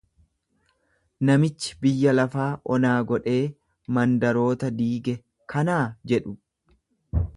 [1.29, 3.43] Namichi biyya lafaa onaa godhee,
[3.99, 5.15] mandaroota diige
[5.55, 5.81] kanaa?
[6.15, 6.35] jedhu.